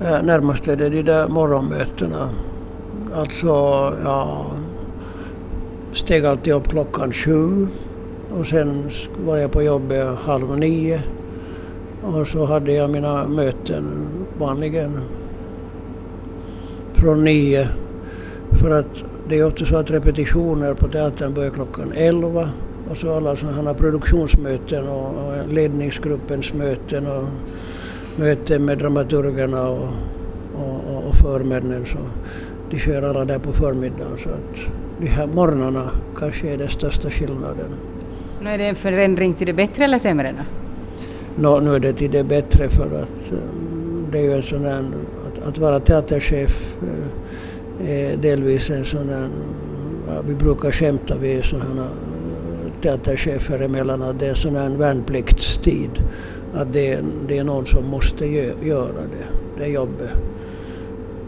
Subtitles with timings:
[0.00, 2.30] Eh, närmast är det de där morgonmötena.
[3.14, 3.46] Alltså,
[4.04, 4.46] jag
[5.92, 7.68] steg alltid upp klockan sju
[8.38, 8.90] och sen
[9.26, 11.02] var jag på jobbet halv nio.
[12.02, 14.06] Och så hade jag mina möten
[14.38, 15.00] vanligen
[16.92, 17.68] från nio.
[18.50, 22.48] För att det är ofta så att repetitioner på teatern börjar klockan elva.
[22.90, 25.12] Och så alla sådana produktionsmöten och
[25.48, 27.28] ledningsgruppens möten och
[28.16, 29.88] möten med dramaturgerna och,
[30.54, 31.86] och, och förmännen.
[31.86, 31.98] Så
[32.70, 34.18] de sker alla där på förmiddagen.
[34.22, 37.70] Så att de här morgnarna kanske är den största skillnaden.
[38.42, 40.44] Nu är det en förändring till det bättre eller sämre då?
[41.42, 43.32] Nå, nu är det till det bättre för att
[44.12, 44.84] det är ju en sån där,
[45.26, 46.76] att, att vara teaterchef
[47.86, 49.28] är delvis en sån där,
[50.26, 51.88] vi brukar skämta, vi är sådana
[52.82, 55.90] teaterchefer emellan, att det är en sån här värnpliktstid.
[56.54, 58.26] Att det, det är någon som måste
[58.62, 60.10] göra det, det jobbet.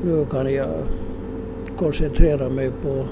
[0.05, 0.69] Nu kan jag
[1.77, 3.05] koncentrera mig på,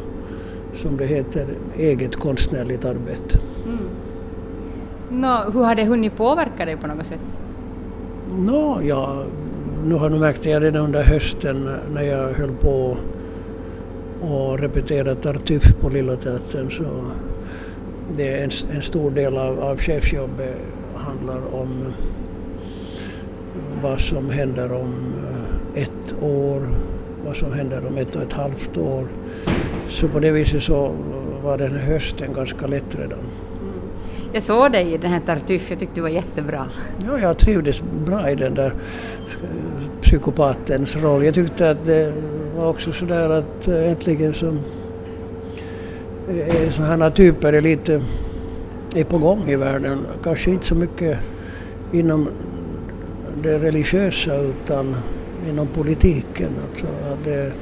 [0.77, 3.39] som det heter, eget konstnärligt arbete.
[3.67, 3.79] Mm.
[5.21, 7.21] Nå, hur har det hunnit påverka dig på något sätt?
[8.39, 9.25] Nå, ja,
[9.85, 12.97] nu har jag märkt det redan under hösten när jag höll på
[14.21, 16.85] och repeterade Tartuffe på Lilla Teatern så
[18.17, 20.57] det är en, en stor del av, av chefsjobbet
[20.97, 21.93] handlar om
[23.83, 25.15] vad som händer om
[25.75, 26.69] eh, ett år,
[27.25, 29.07] vad som händer om ett och ett halvt år.
[29.89, 30.95] Så på det viset så
[31.43, 33.19] var den här hösten ganska lätt redan.
[34.33, 36.67] Jag såg dig i den här Tartuffe, jag tyckte du var jättebra.
[37.07, 38.75] Ja, jag trivdes bra i den där
[39.43, 41.25] eh, psykopatens roll.
[41.25, 42.13] Jag tyckte att det
[42.57, 44.57] var också sådär att eh, äntligen så
[46.29, 48.03] Eh, eh, sådana typer är lite
[48.95, 49.99] är på gång i världen.
[50.25, 51.19] Kanske inte så mycket
[51.93, 52.29] inom
[53.43, 54.97] det religiösa utan
[55.49, 56.51] inom politiken.
[56.69, 57.53] Alltså att det,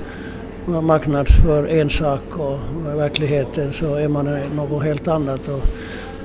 [0.66, 2.58] man marknadsför en sak och
[2.94, 5.48] i verkligheten så är man något helt annat.
[5.48, 5.62] Och,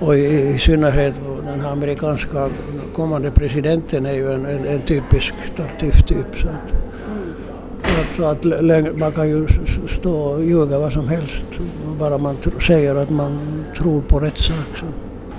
[0.08, 1.14] och i, i synnerhet
[1.46, 2.50] den här amerikanska
[2.94, 6.40] kommande presidenten är ju en, en, en typisk Tartuffe-typ.
[6.42, 6.84] Så att,
[8.16, 8.46] så att
[8.98, 9.48] man kan ju
[9.88, 11.46] stå och ljuga vad som helst
[12.00, 13.40] bara man säger att man
[13.78, 14.78] tror på rätt sak.
[14.80, 14.86] Så.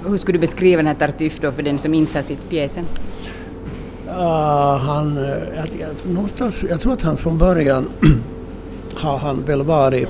[0.09, 2.85] Hur skulle du beskriva den här Tartuffe då för den som inte har sett pjäsen?
[4.07, 5.25] Uh, han, eh,
[5.57, 7.89] jag, jag, någonstans, jag tror att han från början
[8.95, 10.09] har han väl varit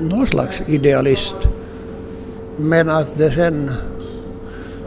[0.00, 1.36] någon slags idealist.
[2.56, 3.70] Men att det sen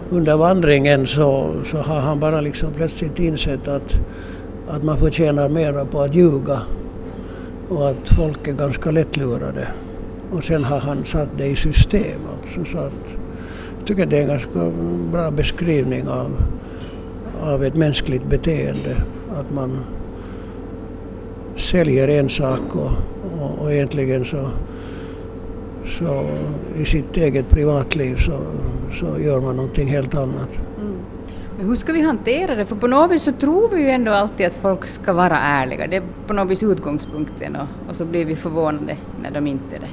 [0.09, 3.93] under vandringen så, så har han bara liksom plötsligt insett att,
[4.69, 6.59] att man förtjänar mera på att ljuga
[7.71, 9.67] och att folk är ganska lättlurade.
[10.31, 12.21] Och sen har han satt det i system.
[12.41, 13.17] Alltså, så att,
[13.77, 14.71] jag tycker det är en ganska
[15.11, 16.31] bra beskrivning av,
[17.41, 18.95] av ett mänskligt beteende.
[19.35, 19.79] Att man
[21.57, 22.91] säljer en sak och,
[23.41, 24.49] och, och egentligen så,
[25.99, 26.23] så
[26.75, 28.39] i sitt eget privatliv så,
[28.99, 30.49] så gör man någonting helt annat.
[31.61, 32.65] Men hur ska vi hantera det?
[32.65, 35.87] För på något vis så tror vi ju ändå alltid att folk ska vara ärliga.
[35.87, 39.75] Det är på något vis utgångspunkten och, och så blir vi förvånade när de inte
[39.75, 39.87] är det.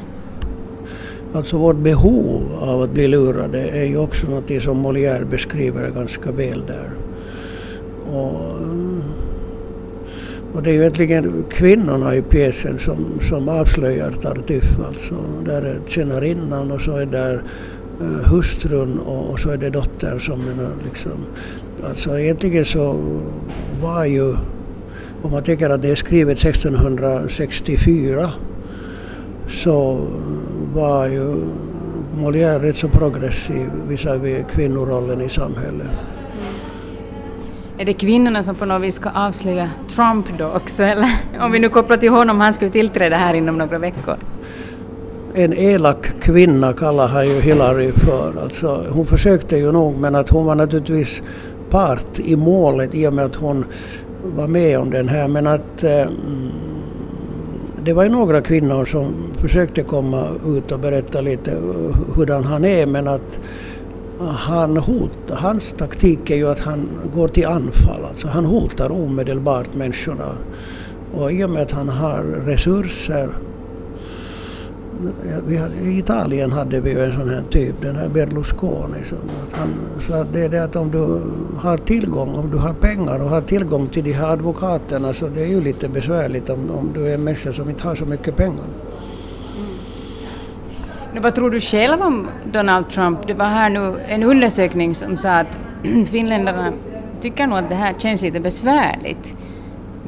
[1.39, 6.33] Alltså vårt behov av att bli lurade är ju också något som Molière beskriver ganska
[6.33, 6.91] väl där.
[8.13, 8.33] Och,
[10.55, 14.87] och det är ju egentligen kvinnorna i pjäsen som, som avslöjar Tartuffe.
[14.87, 15.15] Alltså,
[15.45, 17.43] där är tjänarinnan och så är där
[18.01, 21.25] Eh, hustrun och, och, så är det dottern som menar, liksom,
[21.85, 22.97] alltså egentligen så
[23.83, 24.35] var ju,
[25.23, 28.31] om man tänker att det är skrivet 1664
[29.49, 30.07] så
[30.75, 31.37] var ju
[32.17, 35.89] Molière rätt så progressiv visavi kvinnorollen i samhället.
[35.91, 36.55] Mm.
[37.79, 41.11] Är det kvinnorna som på något vis ska avslöja Trump då också, eller?
[41.41, 44.17] Om vi nu kopplar till honom, han skulle tillträda här inom några veckor.
[45.39, 48.43] En elak kvinna kallar han ju Hillary för.
[48.43, 51.23] Alltså, hon försökte ju nog men att hon var naturligtvis
[51.71, 53.65] part i målet i och med att hon
[54.37, 55.29] var med om den här.
[55.29, 56.07] Men att eh,
[57.85, 61.57] det var ju några kvinnor som försökte komma ut och berätta lite
[62.17, 63.39] hurdan han är men att
[64.29, 68.05] han hot, hans taktik är ju att han går till anfall.
[68.09, 70.29] Alltså han hotar omedelbart människorna.
[71.15, 73.31] Och i och med att han har resurser
[75.83, 79.05] i Italien hade vi ju en sån här typ, den här Berlusconi.
[79.05, 79.75] Så att, han,
[80.07, 81.23] så att det är det att om du
[81.59, 85.43] har tillgång, om du har pengar och har tillgång till de här advokaterna så det
[85.43, 88.37] är ju lite besvärligt om, om du är en människa som inte har så mycket
[88.37, 88.65] pengar.
[91.13, 91.23] Mm.
[91.23, 93.19] vad tror du själv om Donald Trump?
[93.27, 95.59] Det var här nu en undersökning som sa att
[96.11, 96.73] finländarna
[97.21, 99.37] tycker nog att det här känns lite besvärligt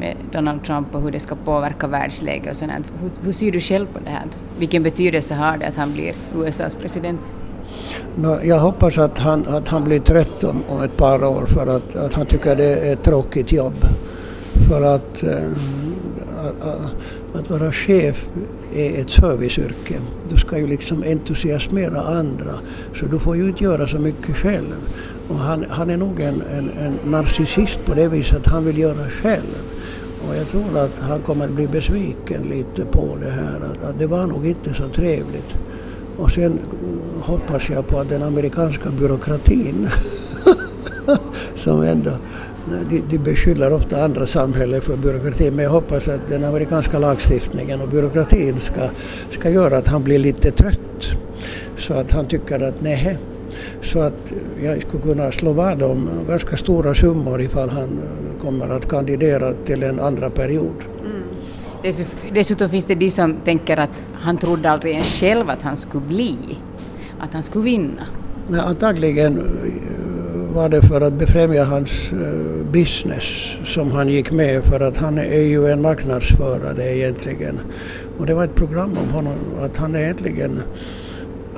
[0.01, 2.93] med Donald Trump och hur det ska påverka världsläget och sånt.
[3.01, 4.25] Hur, hur ser du själv på det här?
[4.59, 7.21] Vilken betydelse har det att han blir USAs president?
[8.43, 11.97] Jag hoppas att han, att han blir trött om, om ett par år för att,
[11.97, 13.75] att han tycker det är ett tråkigt jobb.
[14.69, 15.51] För att, äh,
[17.35, 18.29] att vara chef
[18.75, 19.95] är ett serviceyrke.
[20.29, 22.53] Du ska ju liksom entusiasmera andra
[22.95, 24.77] så du får ju inte göra så mycket själv.
[25.29, 28.79] Och han, han är nog en, en, en narcissist på det viset att han vill
[28.79, 29.80] göra själv.
[30.29, 33.61] Och jag tror att han kommer att bli besviken lite på det här.
[33.83, 35.55] Att, det var nog inte så trevligt.
[36.17, 36.59] Och sen
[37.21, 39.89] hoppas jag på att den amerikanska byråkratin
[41.57, 42.11] som ändå
[42.91, 47.81] de, de beskyller ofta andra samhällen för byråkrati men jag hoppas att den amerikanska lagstiftningen
[47.81, 48.89] och byråkratin ska,
[49.31, 51.07] ska göra att han blir lite trött.
[51.79, 53.19] Så att han tycker att nej,
[53.83, 54.33] så att
[54.63, 58.01] jag skulle kunna slå vad om ganska stora summor ifall han
[58.41, 60.75] kommer att kandidera till en andra period.
[61.01, 61.23] Mm.
[62.33, 66.07] Dessutom finns det de som tänker att han trodde aldrig ens själv att han skulle
[66.07, 66.37] bli,
[67.19, 68.03] att han skulle vinna.
[68.49, 69.43] Nej, antagligen
[70.55, 75.19] var det för att befrämja hans eh, business som han gick med för att han
[75.19, 77.59] är ju en marknadsförare egentligen.
[78.19, 80.63] Och det var ett program om honom att han är egentligen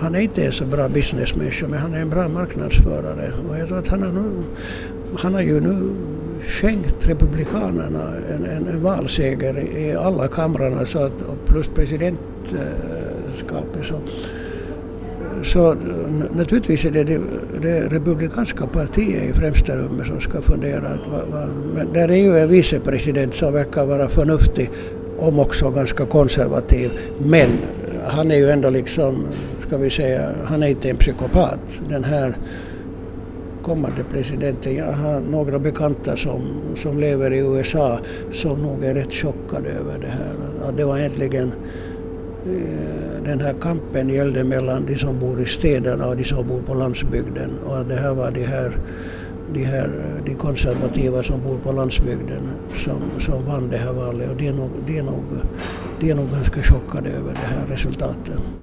[0.03, 3.33] han är inte en så bra businessmänniska men han är en bra marknadsförare.
[3.49, 4.23] Och jag tror att han har, nu,
[5.19, 5.91] han har ju nu
[6.49, 13.83] skänkt Republikanerna en, en, en valseger i alla kamrarna så att, plus presidentskapet.
[13.83, 13.95] Så,
[15.45, 15.77] så
[16.37, 17.21] naturligtvis är det det,
[17.63, 20.89] det republikanska partiet i främsta rummet som ska fundera.
[21.11, 24.71] Va, va, men där är ju en vicepresident som verkar vara förnuftig
[25.19, 26.91] om också ganska konservativ.
[27.19, 27.49] Men
[28.07, 29.27] han är ju ändå liksom,
[29.73, 31.59] ska vi säga, han är inte en psykopat.
[31.89, 32.37] Den här
[33.63, 36.41] kommande presidenten, jag har några bekanta som,
[36.75, 37.99] som lever i USA
[38.33, 40.69] som nog är rätt chockade över det här.
[40.69, 41.53] Att det var egentligen
[42.47, 46.63] eh, den här kampen gällde mellan de som bor i städerna och de som bor
[46.63, 47.51] på landsbygden.
[47.65, 48.77] Och det här var de här,
[49.55, 49.91] de här
[50.27, 52.43] de konservativa som bor på landsbygden
[52.85, 54.31] som, som vann det här valet.
[54.31, 55.23] Och de är nog, de är nog,
[56.01, 58.41] de är nog ganska chockade över det här resultatet.